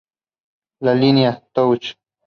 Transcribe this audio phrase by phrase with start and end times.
[0.81, 1.95] La línea "Touch!